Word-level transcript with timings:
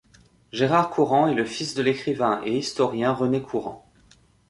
Gérard 0.51 0.89
Courant 0.89 1.27
est 1.27 1.35
le 1.35 1.45
fils 1.45 1.75
de 1.75 1.83
l'écrivain 1.83 2.41
et 2.43 2.57
historien 2.57 3.13
René 3.13 3.43
Courant. 3.43 3.85